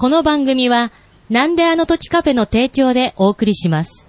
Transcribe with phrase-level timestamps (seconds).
[0.00, 0.92] この番組は、
[1.28, 4.06] なんであの時カフェの提供でお送りします。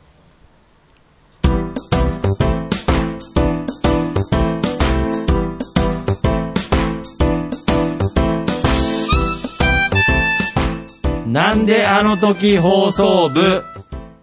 [11.25, 13.63] なんであの時放送部、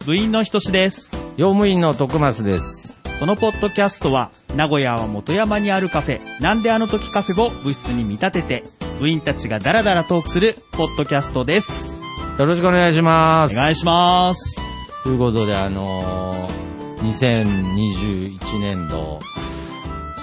[0.05, 1.11] 部員のひとしです。
[1.37, 3.03] 用務員の徳松です。
[3.19, 11.73] このポッドキャストは、名古屋は元山にあるカフェ、なんであの時カフェを部室に見立てて、部員たちがダラダラトークするポッドキャストです。
[12.39, 13.55] よろしくお願いします。
[13.55, 14.57] お願いします。
[15.05, 19.21] ということで、あのー、2021年度、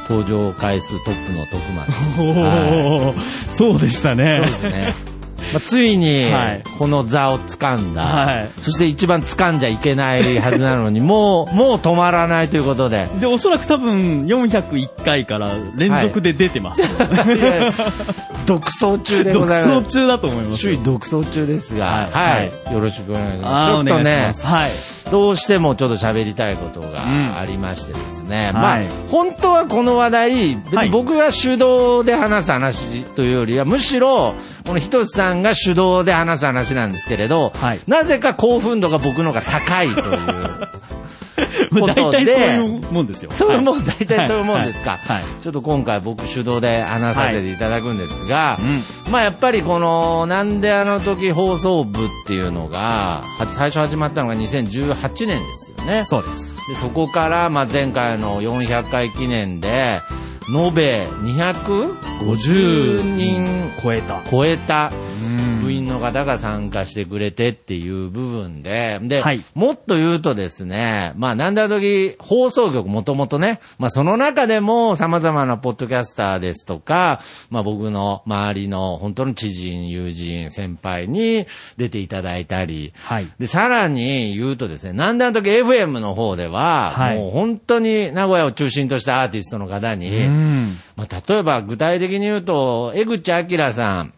[0.09, 2.21] 登場回数トップの徳松です。
[2.21, 4.41] おー、そうでしたね。
[4.43, 5.12] そうですね。
[5.53, 8.51] まあ、ついにはい、この座を掴んだ、はい。
[8.59, 16.81] そして一番掴んじゃいけないはずなのに、 もう、もう止まらないということで、で、おそらく多分401回から連続で出てます。
[16.81, 16.87] よ。
[17.35, 17.39] い。
[17.39, 17.73] や
[18.45, 19.73] 独走中でご独ざいます。
[19.83, 20.73] 走中だと思いますよ。
[20.73, 22.51] 首位独走中ですが、はい。
[22.65, 23.71] はい、よろしくお願いします。
[23.71, 23.91] ちょっとね。
[23.91, 24.45] お願いしま、す。
[24.45, 25.02] はい。
[25.11, 28.51] どうしてもちょっと喋りたいことうんがありましてですね。
[28.53, 30.55] まあはい、本当はこの話題、
[30.91, 40.67] 僕が主導で話す話というよりは、むしろ、このひとしさんが主導で話す話なんですけれど、はいなぜか興奮度が僕の方が高いという。
[41.71, 43.31] もう大体でそういうもんですよ。
[43.31, 44.99] そういうもん、はい大体そういうもんですか？
[45.41, 48.57] ちょっと今回僕主導で話させていただくんですが、
[49.07, 56.03] うまあやっぱりこの、なんであの時放送部っていうのが、は最初始まったのが2018年ですよね。
[56.05, 56.53] そうです。
[56.69, 60.01] でそこから、まあ前回の400回記念で、
[60.53, 64.21] 延べ250人超えた。
[64.29, 83.27] 超えたうん部員の方が参加してくれてっていう部分で、で、はいもっと言うとですね、まあなんだ時放送局もともとね、まあその中でも様々なポッドキャスターですとか、まあ僕の周りの本当の知人、友人、先輩に出ていただいたり、はい。
[83.39, 90.77] で、さらに言うとですね、なんであの時 FM の方では、はいもう本当に名古屋を中心としたアーティストの方に、うん。
[90.95, 94.13] まあ、例えば具体的に言うと、江口明さん、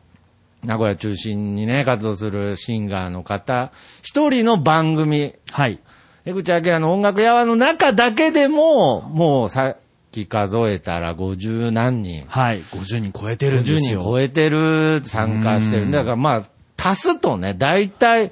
[0.65, 3.71] 名古屋中心にね、活動するシンガーの方、
[4.01, 5.79] 一人の番組、はい。
[6.25, 9.77] 江口明の音楽やわの中だけでも、もうさっ
[10.11, 12.61] き数えたら50何人、はい。
[12.71, 14.01] 50人超えてるんです50よ。
[14.01, 15.91] 人超えてる、参加してる。
[15.91, 16.43] だからまあ、
[16.77, 18.31] 足すとね、大体、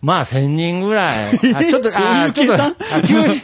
[0.00, 1.34] まあ、1000人ぐらい。
[1.54, 2.72] あ、ちょっと、あ、ちょっと、あ
[3.04, 3.42] 急に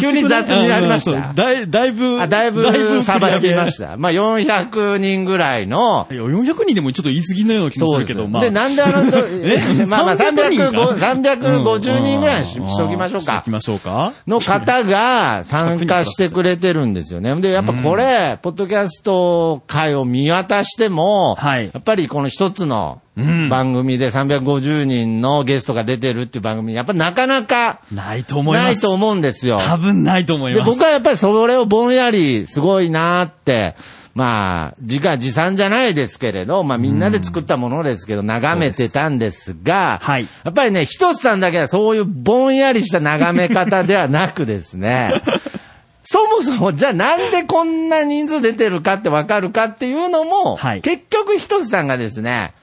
[0.00, 1.32] 急に雑になりましうんた。
[1.32, 3.96] だいだいぶ、あ、だいぶさばきました。
[3.96, 8.42] まあ、400人ぐらいの、いや、400人でもちょっと言い過ぎのような気もするけど、まあ。
[8.42, 9.86] で、なんであのと、 え？
[9.86, 13.50] まあまあ、300人か？350 350人ぐらいにしときましょうかしとき。
[13.50, 14.12] ましょうか？
[14.26, 17.34] の方が参加してくれてるんですよね。
[17.36, 28.66] で、やっぱこれ、ポッドキャスト会を見渡しても、はいやっぱりこの一つのうん番組で350人のゲストが出てるっていう番組、やっぱなかなかないと思います。
[28.66, 29.58] ないと思うんですよ。
[29.60, 30.70] 多分ないと思いで、ます。
[30.70, 33.76] 僕はやっぱりそれをぼんやりすごいなーって、
[34.14, 45.10] まあ、自画自賛じゃないですけれど、まあみんなで作ったものですけど、眺めてたんですが、はいやっぱりね、ひとつさんだけはそういうぼんやりした眺め方ではなくですね、
[46.04, 52.54] そもそもじゃあなんでこんな人数出てるかってわかるかっていうのも、はい結局ひとつさんがですね、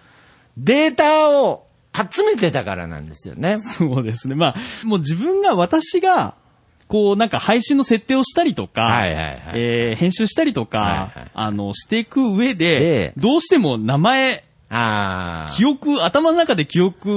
[0.57, 3.59] データを集めてたからなんですよね。
[3.59, 4.35] そうですね。
[4.35, 6.35] まあ、もう自分が、私が、
[6.87, 14.43] こう、なんか配信の設定をしたりとか、はいはいはいえー編集したりとか、はいはいあの、していく上で、ええどうしても名前。
[15.57, 17.09] 記憶、頭の中で記憶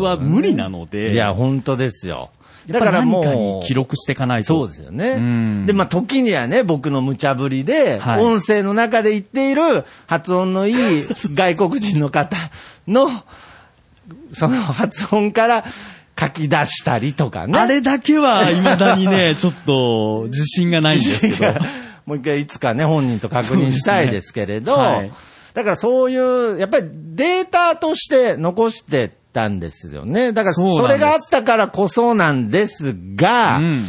[0.00, 2.30] は無理なので、いや、本当ですよ。
[2.68, 4.46] だからもう、に記録していかないと。
[4.46, 5.66] そうですよねうん。
[5.66, 12.36] で、まあ、時にはね、僕の無茶ぶりで、はい音声の中で言っている発音のいい 外国人の方
[12.86, 13.10] の、
[14.32, 15.64] その発音から
[16.18, 17.58] 書き出したりとかね。
[17.58, 21.54] あれだけは未だにね、 ちょっが自信がないんですけど。
[22.06, 25.12] もう一回いつかね、本人と確認したいですけれど、ねはい
[25.54, 30.32] だからそういう、やっぱりデータとして残してたんですよね。
[30.32, 33.84] だからそれがあったからこそなんですが、うん。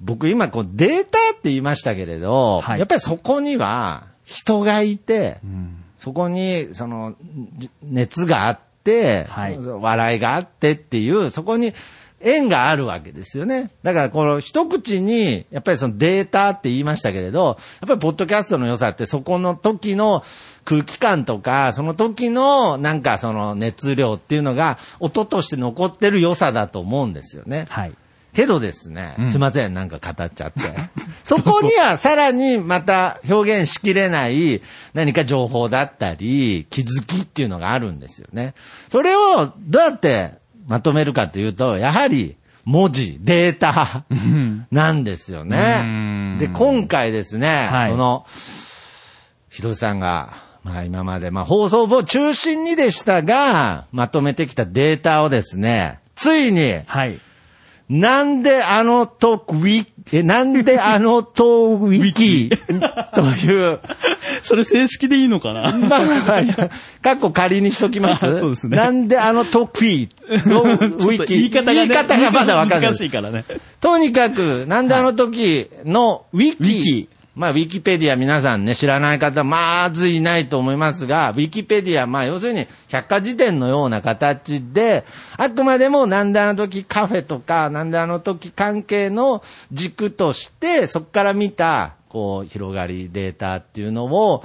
[0.00, 7.14] 僕今こうデータって言いましたけれど、はいやっぱりそこには人がいて、うんそこにその
[7.54, 11.72] じ熱があって、はい笑いがあってっていう、そこに
[12.22, 13.70] 縁があるわけですよね。
[13.82, 20.24] だからこの一口に、やっぱりそのデータって言いましたけれど、やっぱりポッドキャストの良さってそこの時の
[20.64, 27.66] 空気感とか、その時のなんかその熱量っていうのが音として残ってる良さだと思うんですよね。
[27.68, 27.92] はい。
[28.32, 30.60] けどですね、うんすいません、なんか語っちゃって。
[31.22, 34.62] そこにはさらにまた表現しきれない
[34.94, 38.54] 何か情報だったり、気づきっていうのがあるんですよね。
[38.90, 46.38] それをどうやってまとめるかというと、やはり文字、データうんなんですようねん。
[46.38, 48.26] で、今回ですね、はいその、
[49.50, 57.20] ひどさんが、まあ今まで、まあ放送部を中心にでしたが、まとめてきたデータをですね、ついに、はい。
[57.88, 62.50] なんであのとウィ、え、なんであのとウィキ？
[63.14, 63.80] という、
[64.42, 65.72] それ正式でいいのかな？
[65.72, 66.00] まあ、
[67.02, 68.26] かっこ仮にしときます。
[68.26, 71.18] あ そうですねなんであのとクイのウ ちょっィキ。
[71.18, 72.94] と言い方がね、言い方がまだわかんない難。
[72.94, 73.44] しいからね。
[73.80, 77.08] とにかく、なんであの時のウィキ。
[77.34, 85.04] まあ、ウィキペディア皆さんね、知らない方、まずいないと思いますが、ウィキペディア、まあ、要するに、百科事典のような形で、
[85.38, 89.42] あくまでも、なんであの時カフェとか、なんであの時関係の
[89.72, 94.44] 軸として、そこから見た、こう、広がりデータっていうのを、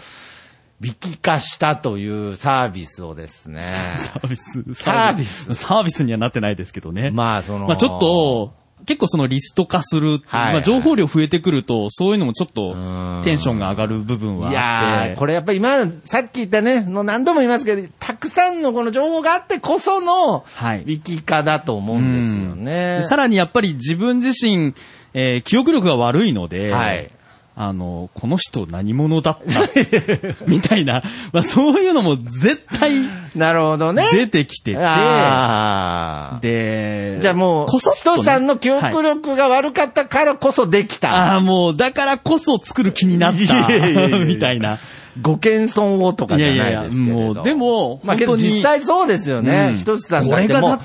[0.79, 3.63] ウィキ化したというサービスをですね。
[3.97, 4.73] サービス。
[4.75, 7.11] サービスサービスにはなってないですけどね。
[7.11, 15.09] まあ、その、まあちょっと、結構そのリスト化する、はいまあ情報量増えてくると、そういうのもちょっとうんテンションが上がる部分はいあって。
[15.09, 22.99] やー、これやっぱり今、さっき言ったね、の何度も言いますけど、たくさんのこの情報があってこその、はいウィキ化だと思うんですよね。
[22.99, 24.73] でさらにやっぱり自分自身、
[25.13, 27.11] えー記憶力が悪いので、はい。
[27.59, 29.61] あの、この人何者だった？
[30.45, 31.01] みたいな、
[31.33, 32.91] まあそういうのも絶対
[33.35, 34.07] なるほどね。
[34.11, 41.33] 出てきてて、あーで、じゃあもう、こそね人さんの記憶力が悪かったからこそできた。
[41.33, 44.77] ああ、もう、だからこそ作る気になった、やみたいな。
[45.19, 47.17] ご謙遜をとかじゃないですけれど。
[47.17, 49.69] いやいやいやもうでもまあけど実際そうですよね。
[49.71, 50.43] うんひとしさんだっ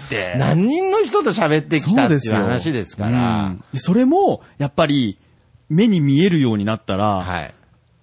[0.08, 3.18] て何人の人と喋ってきたっていうよ話ですから。
[3.18, 5.18] うんでそれも、やっぱり、
[5.72, 7.54] 目に見えるようになったら、はい。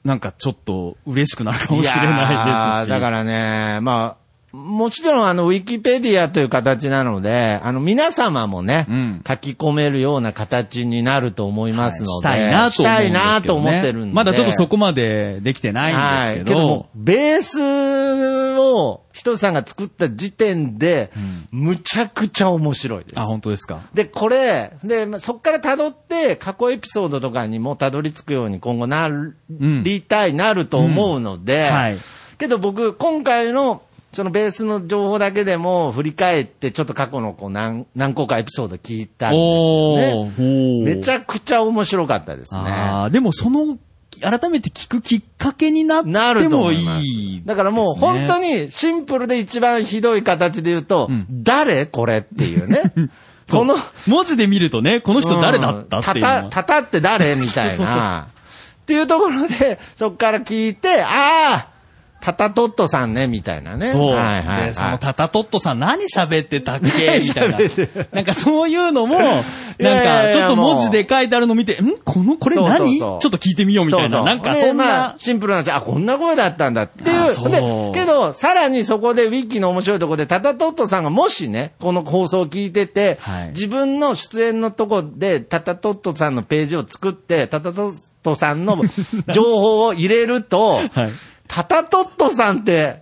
[0.03, 2.89] なんかちょっと嬉しくなるかもしれないですし。
[2.89, 12.97] だからね、まあ、もちろんあの、ウィキペディアという形なので、あの、皆様もね、うん書き込めるような形になると思いますので、したいなと思ね。
[12.97, 14.13] したいなと思ってるんで。
[14.15, 16.33] まだちょっとそこまでできてないんはい。
[16.35, 21.11] ですけど、けども、ベースを、ひとつさんが作った時点で、
[21.51, 23.19] むちゃくちゃ面白いです。
[23.19, 23.81] あ、本当ですか？
[23.93, 29.09] で、これ、で、まあそっから辿って、過去エピソードとかにも辿り着くように今後な
[29.49, 31.97] りたい、なると思うので、うんはい
[32.39, 33.81] けど僕、今回の、
[34.11, 40.95] そのベースの情報だけでも振り返って、ちょっと過去のこう何何個かエピソード聞いたんですね。
[40.95, 43.09] めちゃくちゃ面白かったですね。
[43.11, 43.77] でもその、
[44.21, 46.09] 改めて聞くきっかけになって
[46.47, 46.75] も思い。
[46.75, 47.43] いい。
[47.45, 52.81] だからもう本当に、にシンプルで一番ひどい形で言うと、うん誰これっていうね。
[53.49, 53.75] この、
[54.07, 56.43] 文字で見るとね、この人誰だったっていうのは。
[56.43, 58.19] たた、たたって誰みたい そうそうそうな。
[58.21, 61.78] っていうところで、そっから聞いて、ああ
[62.21, 63.91] タタトットさんね、みたいなね。
[63.91, 64.15] そう。
[64.15, 64.99] はいはい、で、そのはい。
[64.99, 67.07] タタトットさん何喋ってたっけ？
[67.07, 67.57] 何みたいな。
[68.11, 69.43] なんかそういうのも、なん
[70.27, 71.97] かちょっと文字で書いてあるの見て、ん？
[71.97, 72.97] この、これ何？
[72.99, 74.09] ちょっと聞いてみようみたいな。
[74.09, 77.31] そうそうなんかでそんなまあ、、シンプルな話、あ、こんな声だったんだっていう。
[77.31, 77.59] あそうで、
[77.93, 88.77] けど、さらにそこでウィキの面白いところで、タタトットさんがもしね、この放送を聞いてて、はい自分の出演のとこで、タタトットさんのページを作って、タタトットさんの
[89.33, 91.11] 情報を入れると、 はい。
[91.49, 93.01] タタトットさんって、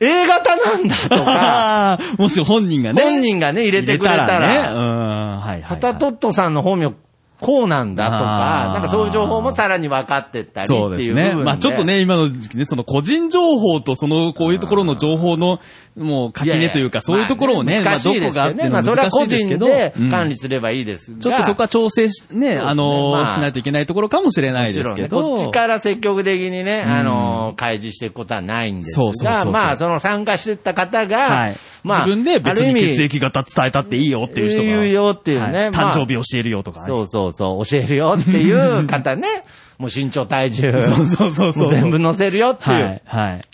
[0.00, 3.02] A 型なんだとか、 もし本人がね。
[3.02, 4.56] 本人がね、入れてくれたら、ね。
[4.56, 5.80] うん、はいはいはい。
[5.80, 6.92] タタトットさんの本名、
[7.40, 11.12] こうなんだとあか、ーなんかそういう情報もさらに分かってったりっていうそう部分で。
[11.14, 11.44] ですね。
[11.44, 15.58] まあちょっとね、今の時期ね、その個人情報とその、こういうところの情報の、
[15.96, 18.70] もう垣根というか、そういうところをね、まあどこがあってですよね。
[18.70, 21.20] まあそれは難し個いですけど、人でうん管理すればいいですが。
[21.20, 25.22] ちょっとそこは調整し、ね、あのまあしないといけないところかもしれないですけど。
[25.22, 31.56] こっちから積極的にね、んあのー、開示していくことはないんですが、そうそうそうそうまあ、その参加してった方が、はい。
[31.84, 34.64] まあ、自分で別に血液型伝えたっていいよっていう人が。
[34.64, 36.86] 言うよっていうね誕生日教えるよとかね。
[36.86, 39.44] そうそうそう、教えるよっていう方ね、
[39.78, 41.68] もう身長体重、そうそうそうそう。
[41.70, 43.02] 全部載せるよっていう。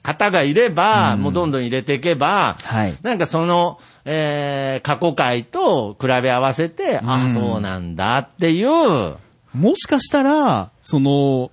[0.02, 2.94] 方がいれば、もうどんどん入れていけば、はい。
[3.02, 7.30] なんかその、えー、過去回と比べ合わせて、うあ、ん。
[7.30, 9.16] そうなんだっていう、
[9.54, 11.50] もしかしたら、その、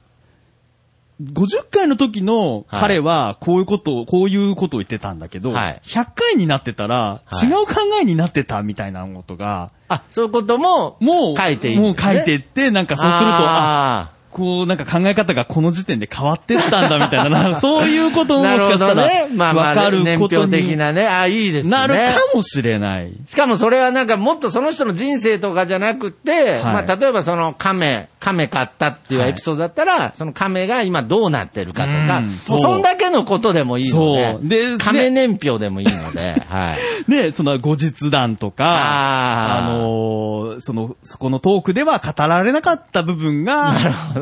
[1.22, 5.82] 50回の時の彼はこういうことを、こういうことを言ってたんだけど、はい。
[5.84, 7.48] 100回になってたらはい。
[7.48, 11.88] 違う考えになってたみたいなことが、あ、そういうことも、もう、書いていいんですね。
[11.88, 21.08] もう書いてって、なんかそうすると、あ、あこう、なんか考え方がこの時点で変わってったんだみたいな、 そういうことももしかしたら、わかる年こと表的になね。
[21.08, 21.72] あ、いいですね。
[21.72, 22.00] なるか
[22.36, 23.14] もしれない。
[23.28, 37.12] しかもそれはなんかもっとその人の人生とかじゃなくて、はいまあ例えばその亀、亀買ったっていうエピソードだったら、その亀が今どうなってるかとか、うんそうそんだけのことでもいいので、で亀年表でもいいので、はい。
[37.12, 43.74] ね、その後日談とか、あーあのーその、そこのトークでは語られなかった部分が、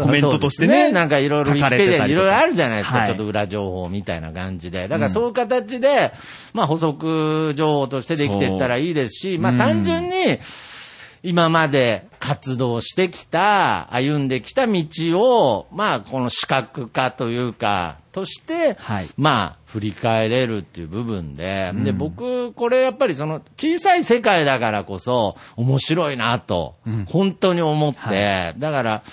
[0.05, 3.07] コメントとしてね、そうですなんかいろいろウィキペディアにいろいろあるじゃないですか、はい。
[3.07, 4.87] ちょっと裏情報みたいな感じで。
[4.87, 6.13] だからそういう形で、
[6.53, 10.39] まあ補足情報としてできていったらいいですし、まあうん単純に、
[11.25, 14.85] 今まで活動してきた、歩んできた道
[15.15, 19.09] を、まあこの視覚化というか、として、はい。
[19.17, 21.97] まあ振り返れるっていう部分で、で、うん。
[21.97, 27.05] 僕、これやっぱりその小さい世界だからこそ面白いなと、うん。
[27.05, 29.03] 本当に思って、はだから、や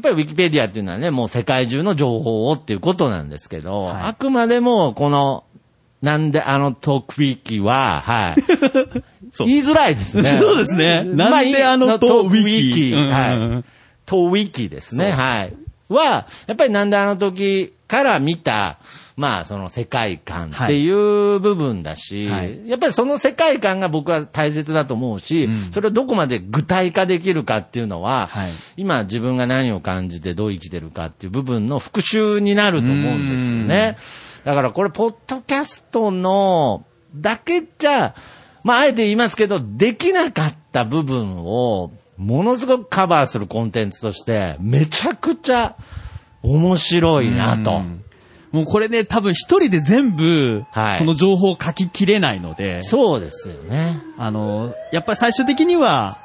[0.00, 5.44] っぱりウィキペディアっていうのはね、もう世界中の情報をっていうことなんですけど、はいあくまでもこの、
[6.02, 8.42] なんであのトークウィキは、はい。
[9.46, 10.36] 言いづらいですね。
[10.42, 13.64] そうですねなんであのトークウィキはい。
[14.04, 15.12] トーウィキですね。
[15.12, 15.54] はい。
[15.88, 18.78] は、やっぱりなんであの時から見た、
[19.16, 22.68] まあその世界観っていう部分だし、はい。
[22.68, 25.72] やっぱりその世界観が僕は大切だと思うし、うん。
[25.72, 28.50] それをどこまで具体化できるかっていうのは、はい。
[28.76, 33.98] 今自分が何を感じてどう生きてるかっていう部分の復習になると思うんですよね。
[34.44, 38.14] だからこれ、ポッドキャストのだけじゃ、
[38.64, 45.76] まあ、あえて言いますけど、できなかった部分を、ものすごくカバーするコンテンツとして、めちゃくちゃ
[46.42, 47.76] 面白いなと。
[47.76, 48.03] うん
[48.54, 54.00] もうこれね、多分一人で全部、はいその情報を書ききれないので、そうですよね。
[54.16, 56.18] あの、やっぱり最終的には、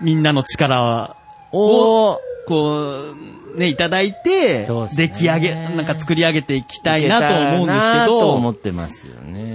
[0.00, 1.16] みんなの力
[1.50, 3.14] おーこ
[3.56, 9.51] う、ね、いただいて、ね出来上げ、なんか作り上げていきたいなと思うんですけいけたらなと思ど、ってますよね。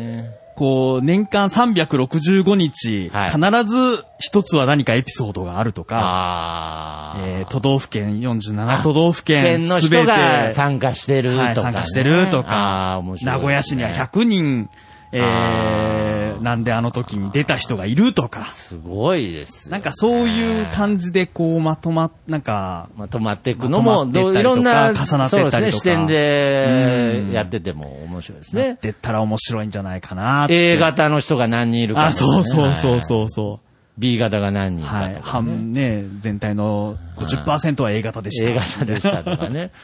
[0.57, 3.29] こう、年間365日、はい。
[3.29, 7.15] 必ず一つは何かエピソードがあるとか。
[7.19, 11.47] えー都道府県47都道府県県の人全がて参加してるとか、ね。
[11.47, 14.69] はい、参加してるとあか、ね、名古屋市には100人、
[15.11, 19.77] えー、なんであの時に出た人がいるとか、すごいですよね。
[19.77, 25.51] なんかそういう感じでこうまとまっ、なんか、まとまっていくのも、いろんな、重なっていったりとか。
[25.51, 26.07] そうですね、視点うん。
[26.07, 28.75] でやってても面白いですなっね。
[28.75, 30.47] てったら面白いんじゃないかな。
[30.49, 33.01] A 型の人が何人いるか、あ、そうそうそうう。
[33.01, 33.59] そうそ
[33.97, 34.85] B 型が何人。
[34.85, 35.19] かとか、ね。
[35.21, 38.49] 半、ね、全体の50%は A 型でした。
[38.49, 39.71] A 型でしたとかね。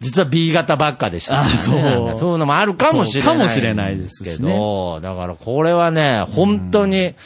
[0.00, 3.34] 実は B 型ばっかでしたね、あそうそういうのもあるかもしれない。
[3.34, 7.16] そうかもしれないですけど、だからこれはね、本当に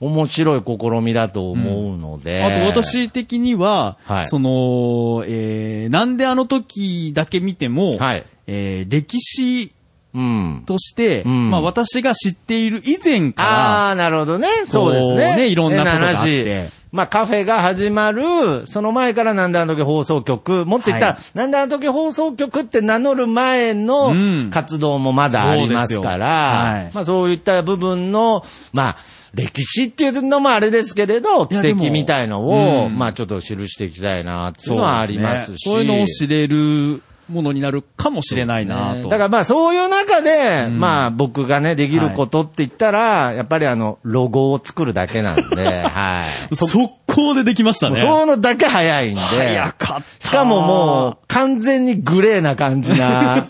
[0.00, 2.42] 面白い試みだと思うので。
[2.42, 9.72] あと私的には、はいその、えー、なんであの時だけ見ても、はいえー、歴史
[10.12, 10.64] うん。
[10.66, 11.50] として、うん。
[11.50, 14.48] まあ私が知っている以前から、ああ、なるほどね。
[14.66, 15.36] そうですね。
[15.36, 16.68] ねいろんなことがあって。
[16.90, 23.86] まあカフェが始まる、その前からなんであの時放送局、もっと言ったら、はなんであの時放送局って名乗る前うん。
[23.86, 26.18] の活動もまだありますかそうですよ。
[26.18, 26.90] ら、はい。
[26.92, 28.96] まあそういった部分の、まあ、
[29.32, 32.98] 歴史っていうのもあれですけれど、奇いやでも跡みたいのを、うん。
[32.98, 35.68] まあちょっと記していきたいなっていうのはありますし。
[35.68, 37.00] そういうのを知れる
[37.30, 38.94] ものになるかもしれないなと。
[38.94, 46.56] ねだからまあそういう中で、うんまあ僕がね、できることって言ったら、やっぱりあの、ロゴを作るだけなんで、 はい。
[46.56, 48.00] 速攻でできましたね。
[48.00, 49.20] そういうのだけ早いんで。
[49.20, 50.28] 早かった。
[50.28, 53.46] しかももう、完全にグレーな感じな、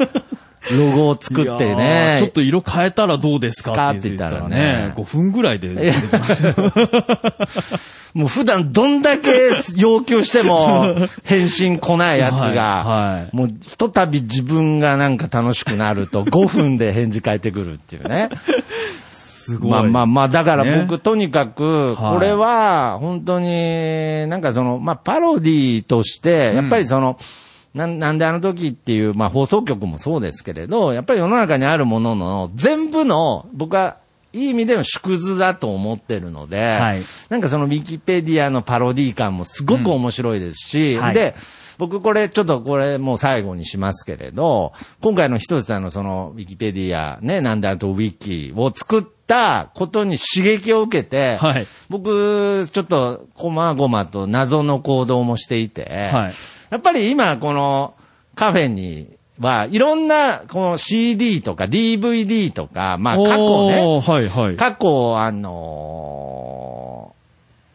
[0.70, 2.16] ロゴを作ってね。
[2.18, 3.90] ちょっと色変えたらどうですか？
[3.90, 6.72] って言ったらね、5分ぐらいでできましたよ。
[8.12, 18.28] もう普段どんだけ要求しても、返信来ないやつが、はいはいもうひとたび自分がなんか楽しくなると 5分で返事返ってくるっていうね。
[19.08, 19.70] すごい。
[19.70, 27.16] まあまあまあ、だからね僕、とにかく、はいこれは、本当に、なんかその、まあ、パロディとして、やっぱりその、なん
[27.74, 33.98] なんであの時っていう、まあ、放送局もそうですけれど、やっぱり世の中にあるものの全部の、僕は
[34.32, 37.02] いい意味での縮図だと思ってるので、はい。
[37.28, 41.02] なんかそのウィキペディアのパロディ感もすごく面白いですし、うん。
[41.02, 41.14] はい。
[41.14, 41.34] で、
[41.78, 51.66] 僕これちょっとこれもう最後にしますけれど、今回の一つさんのそのウィキペディアね、なんであとウィキを作ったことに刺激を受けて、はい。
[51.88, 56.34] 僕ちょっとこまごまと謎の行動もしていて、はい
[56.70, 57.94] やっぱり今この
[58.34, 64.56] カフェにはいろんなこの CD とか DVD とか、まあ過去ね、はいはい。
[64.56, 67.20] 過去、あのー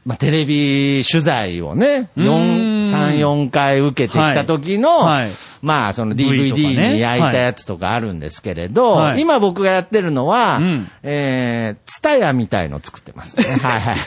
[0.06, 5.32] まあ、テレビ取材をね、うーん4、3、4回受けてきた時の、はいはい。
[5.62, 6.94] まあ、その DVD ね。
[6.94, 9.22] に焼いたやつとかあるんですけれど、はい。
[9.22, 10.90] 今僕がやってるのは、うん。
[11.02, 13.38] えー、ツタヤみたいの作ってます。
[13.38, 13.46] ね。
[13.64, 13.98] はいはい。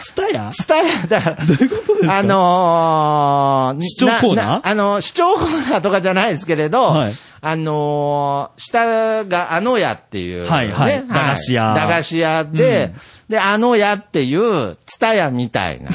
[0.00, 0.50] スタヤ？
[0.52, 1.06] ツタヤ？
[1.08, 4.46] だから、あのー、視聴コーナー？
[4.46, 7.12] なあの、視聴コーナーとかじゃないですけれど、はい。
[7.40, 11.06] あのー、下があの屋っていう、ね、はいはい。
[11.06, 11.74] 駄菓子屋。
[11.74, 12.94] 駄菓子屋で、
[13.28, 15.90] で、あの屋っていう、ツタヤみたいな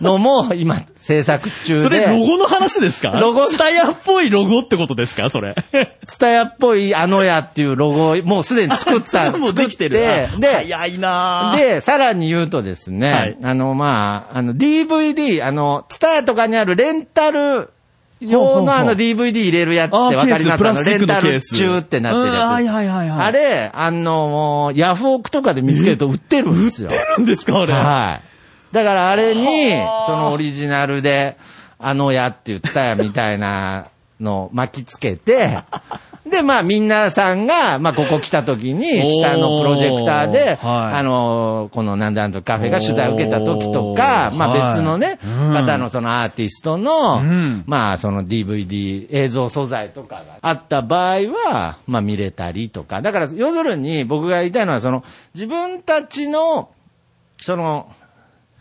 [0.00, 1.82] のも今制作中で。
[1.82, 3.10] それロゴの話ですか？
[3.20, 5.30] ロゴスタヤっぽいロゴってことですか？
[5.30, 5.54] それ。
[6.06, 9.96] ツタヤっぽいあの屋っていうロゴをもうすでに作った、 もうできてる。
[9.98, 17.70] で、早いなぁで、さらに言うとですね、はいあの、まあ、あの、DVD、あの、ツタヤとかにあるレンタル
[18.20, 20.58] 用のあの DVD 入れるやつってわかります？
[20.58, 21.56] プラスチックのあのレンタル。
[21.58, 22.44] 中ってなってるやつ。
[22.44, 23.26] うんはいはいはいはい。
[23.26, 26.88] あれ、あの、ヤフオクとかで見つけると売ってるんですよ。
[27.18, 27.72] なんですかあれ？
[27.74, 28.35] はい。
[28.76, 29.70] だからあれに、
[30.04, 31.38] そのオリジナルで、
[31.78, 33.88] あのやって言ったやみたいな
[34.20, 35.60] の巻きつけて、
[36.28, 40.98] で、まあ、みんなさんが、まあ、ここ来た時に、下のプロジェクターで、はい。
[40.98, 45.52] あの、このなんだなんとカフェが取材を受けた時とか、まあ、別のね、うん。
[45.52, 47.62] 方のそのアーティストの、うん。
[47.66, 53.00] まあ、その DVD、映像素材とかがあった場合は、まあ、見れたりとか。
[53.02, 55.04] だから、要するに僕が言いたいのは、その、
[55.34, 56.70] 自分たちの、
[57.40, 57.88] その、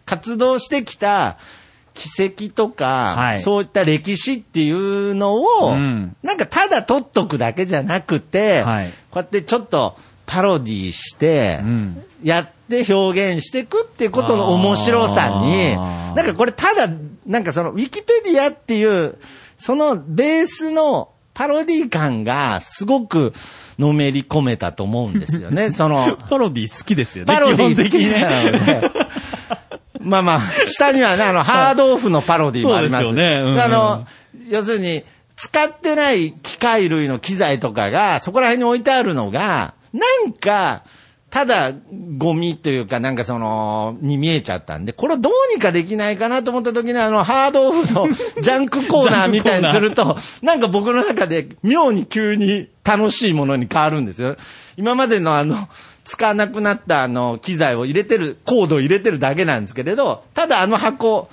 [0.05, 1.37] 活動してきた
[1.95, 16.89] 奇跡とか、はいそういった歴史っていうのを、うんなんかただ取っとくだけじゃなくて、はいこうやってちょっとパロディして、うんやって表現していくっていうことの面白さに、なんかこれただ、
[17.25, 19.17] なんかそのウィキペディアっていう、
[19.57, 23.33] そのベースのパロディ感がすごく
[23.77, 25.69] のめり込めたと思うんですよね。
[25.69, 27.33] その、 パロディ好きですよね。
[27.33, 28.89] パロディ好きなので。
[30.05, 33.05] まあまあ、下にはね、あの、ハードオフのパロディもあります。
[33.05, 34.07] そうですよねうんあの、
[34.47, 35.03] 要するに、
[35.35, 40.83] 使ってない機械類の機材とかが、そこら辺に置いてあるのが、なんか、
[41.29, 41.73] ただ、
[42.17, 48.07] ゴミというか、なんかその、に見えちゃったんで、これをどうにかできないかなと思った時に、あの、ハードオフの
[48.41, 54.37] ジャンクコーナーみたいにすると、なんか僕の中で妙に急に楽しいものに変わるんですよ。
[54.77, 55.67] 今までのあの、
[56.05, 61.29] 使わなくなったあの、機材を入れてる、コードを入れてるだけなんですけれど、ただあの箱、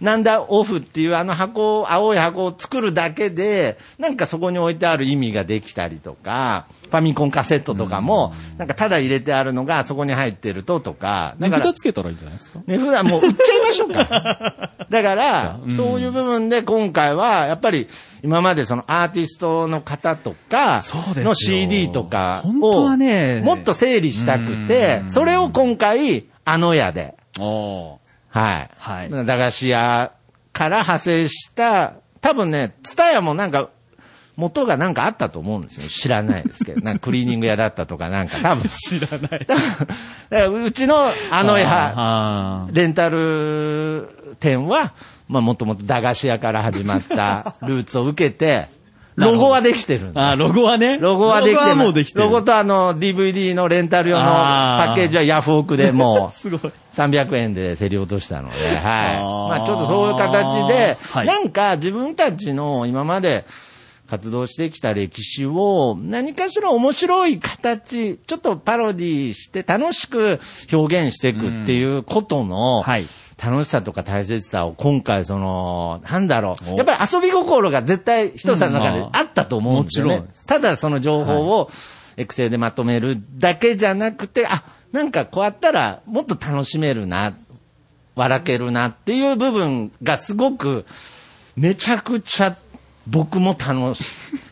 [0.00, 12.60] なんだオフっていうあの箱、青い箱を作るだけで、なんかそこに置いてある意味ができたりとか、ファミコンカセットとかも、なんかただ入れてあるのがそこに入ってるととか、だ値から札つけたらいいんじゃないですか？
[12.66, 14.70] 値札もう売っちゃいましょうか。
[14.90, 15.72] だから、うん。
[15.72, 17.88] そういう部分で今回は、やっぱり
[18.22, 21.24] 今までそのアーティストの方とかそうですよ。
[21.24, 25.10] の CD とか本当をはねもっと整理したくてう、ん。
[25.10, 27.98] それを今回、あの屋で、お
[28.28, 28.70] はい。
[28.78, 29.10] はい。
[29.10, 30.12] 駄菓子屋
[30.52, 33.70] から派生した、多分ね、ツタヤもなんか、
[34.40, 35.88] 元がなんかあったと思うんですよ。
[35.88, 36.80] 知らないですけど。
[36.84, 38.68] なんかクリーニング屋だったとかなんか多分。
[38.68, 39.46] 知らない。
[39.46, 39.60] だか
[40.30, 44.92] らうちのあの屋、あーレンタル店は、
[45.28, 48.68] まあもともと駄菓子屋から始まった ルーツを受けて、
[49.16, 50.98] ロゴはできてるあー、ロゴはね。
[50.98, 52.24] ロゴはできてロゴはもうできてる。
[52.24, 56.72] ロゴとあの DVD のレンタル用のパッケージはヤフオクでもう すごい。
[56.94, 59.58] 300円で競り落としたので、はい。
[59.58, 63.44] まあちょっとそういう形で、はいなんか自分たちの今まで
[64.10, 70.40] 活動してきた歴史を何かしら面白い形、ちょっとパロディして楽しく
[70.72, 73.06] 表現していくっていうことの、はい。
[73.42, 76.74] 楽しさとか大切さを今回その、なんだろう。
[76.74, 80.24] おやっぱり遊び心が絶対人さんの中であったと思うんですよね。
[80.46, 81.70] ただその情報を
[82.16, 87.32] エクセルでまとめるだけじゃなくて、あ、なんかこうやったらもっと楽しめるな、
[88.16, 90.84] 笑けるなっていう部分がすごく
[91.56, 92.56] めちゃくちゃ
[93.10, 93.96] 僕も楽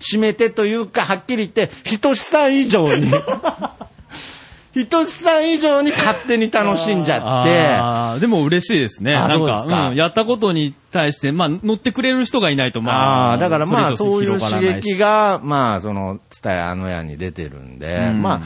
[0.00, 3.10] しめてというか、はっきり言って、ひとしさん以上に、
[4.74, 7.42] ひとしさん以上に勝手に楽しんじゃ
[8.14, 9.14] って、でも嬉しいですね。
[9.14, 18.22] あなんかうん、やったことに対して、まあ、乗ってくれる人がいないと、まあ、ああ、だからまあそういう刺激が、まあその、伝えあの屋に出てるんで、うん。
[18.22, 18.40] まあ、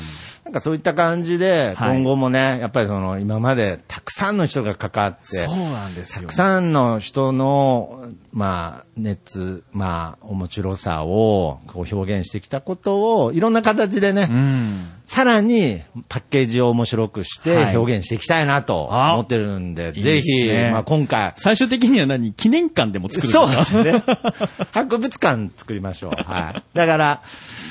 [0.45, 1.99] なんかそういった感じで、はい。
[1.99, 6.23] 今後もね、やっぱりその、今までたくさんの人が関わって、そうなんですよ。
[6.23, 14.89] たくさんの人の、まあ、熱、まあ、面白さをこう表現してきたことを、いろんな形でね、うん。
[15.07, 22.23] さらにパッケージを面白くしはいて表現していきたいなとあ思ってるんで、いいぜですねひ、まあ今回、最終的には何？
[22.23, 24.03] に記念館でも作るんそうでですね。
[24.73, 26.11] 博物館作りましょう。
[26.13, 26.63] はい。
[26.73, 27.23] だから、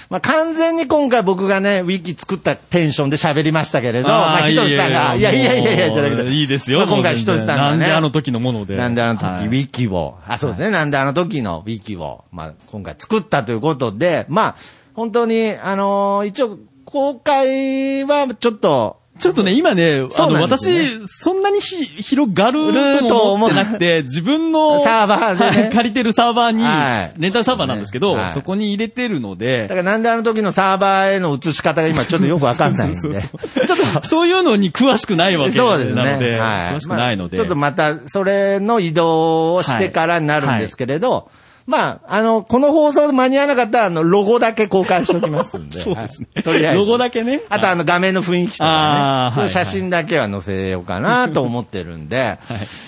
[0.10, 6.32] まあ、完全に今回僕がね、ウィキ作ったテンションで喋りましたけれど、まあ、ひとしさんが、いやいやいやいや、じゃなくて。
[6.32, 6.80] いいですよ。
[6.80, 7.60] まあ今回ひとしさんがね。
[7.60, 8.76] なんであの時のもので。
[8.76, 14.56] なんであの時、はいウィキを、あ、そううですね、なんであの時のウィキを、まあ、今回作ったということで、まあ、
[14.94, 32.97] 本当に、あのー一応、公開はちょっと、ちょっとね、今ね、あの、私、そんなにひ広がる るとと思ってなくて、自分の、 サーバーで借りてるサーバーにはい、レンタルサーバーなんですけどはい、そこに入れてるのだでか、らなんであの時のサーバーへの移し方が今ちょっとよくわかんないんで。
[33.01, 36.03] ちょっと、そういうのに詳しくないわけそうですね。
[36.03, 36.75] なので、はい。
[36.75, 37.38] 詳しくないので。
[37.38, 41.29] まあちょっとまた、それの移動をしてからになるんですけれど、
[41.67, 45.80] まあ、あの、この放送間に合わなかったら、あの、ロゴだけ公開しておきますんで。
[45.84, 46.28] そうですね。
[46.36, 46.43] はい。
[46.43, 46.80] とりあえず。
[46.80, 47.41] ロゴだけね。
[47.50, 49.36] あと、あの、画面の雰囲気とかね。
[49.36, 52.39] そういう写真だけは載せようかなと思ってるんで、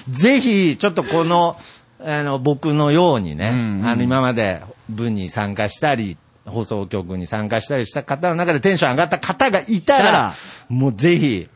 [0.09, 1.57] ぜひ、ちょっとこの、
[2.05, 3.88] あの、僕のようにね、うんうん。
[3.88, 10.33] あの、今まで部に参加したり、放送局に参加したりした方の中でテンション上がった方がいたらたら、
[10.67, 11.47] もうぜひ、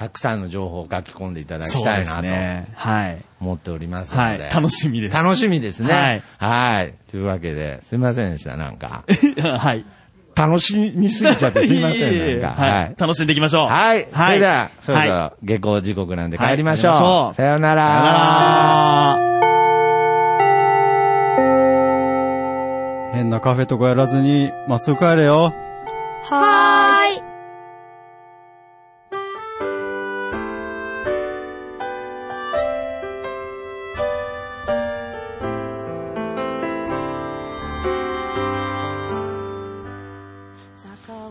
[0.00, 2.26] たくさんの情報を書き込んでいただきたいなと。
[2.74, 3.22] はい。
[3.38, 4.44] 思っておりますので。
[4.44, 4.50] はい。
[4.50, 5.14] 楽しみです。
[5.14, 5.92] 楽しみですね。
[5.92, 6.22] はい。
[6.38, 6.94] はい。
[7.10, 9.04] というわけで、すいませんでした、なんか。
[9.58, 9.84] はい。
[10.34, 12.62] 楽しみすぎちゃってすいません、なんか。
[12.64, 12.94] はい。
[12.96, 13.66] 楽しんでいきましょう。
[13.66, 14.06] はい。
[14.10, 16.92] それでは、そろそはいろ下校時刻なんで帰りましょう。
[16.92, 17.82] はいさようなら。
[17.82, 18.12] さよな
[23.12, 23.12] ら。
[23.12, 25.52] 変なカフェとかやらずに、まっすぐ帰れよ。
[26.22, 27.29] はーい。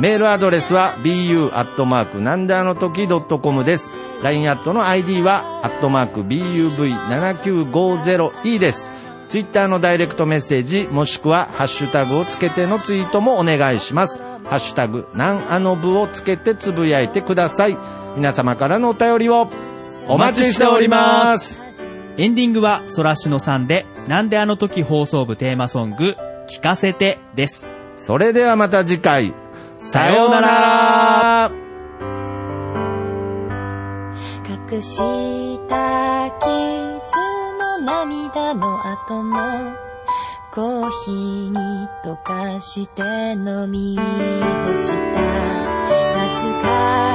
[0.00, 3.90] メールアドレスは bu アットマークなんであの時 .com です。
[4.22, 8.88] LINE アットの ID はアットマーク buv7950e です。
[9.28, 14.22] ツイッターのダイレクトメッセージもしくはハッシュタグをつけてのツイートもお願いします。
[14.44, 17.76] ハッシュタグなんあの部をつけてつぶやいてください。
[18.16, 19.50] 皆様からのお便りを
[20.08, 21.60] お待ちしております。
[22.16, 26.16] エンディングはソラシノさんで、なんであの時放送部テーマソング、
[26.48, 27.66] 聞かせてです。
[27.98, 29.34] それではまた次回。
[29.82, 31.50] さようなら。
[34.70, 34.96] 隠し
[35.68, 36.46] た傷
[37.58, 39.72] も涙の後も
[40.52, 41.56] コーヒーに
[42.04, 44.02] 溶かして飲み干
[44.74, 44.96] した。
[44.96, 47.09] 懐かしい